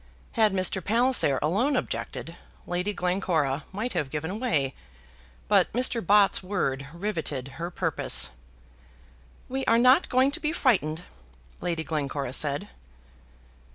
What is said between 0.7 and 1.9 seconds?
Palliser alone